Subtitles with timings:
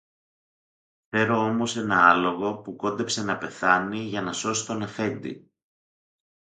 [1.09, 5.51] Ξέρω όμως ένα άλογο, που κόντεψε να πεθάνει για να σώσει τον αφέντη.